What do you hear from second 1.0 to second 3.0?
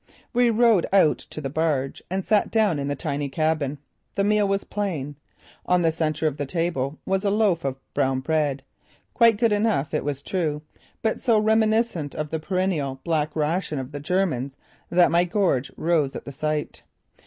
to the barge and sat down in the